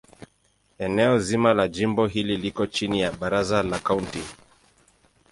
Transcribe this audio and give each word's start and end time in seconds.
Eneo 0.85 1.17
zima 1.25 1.51
la 1.57 1.65
jimbo 1.69 2.07
hili 2.07 2.37
liko 2.37 2.65
chini 2.67 3.01
ya 3.01 3.11
Baraza 3.11 3.63
la 3.63 3.79
Kaunti. 3.79 4.23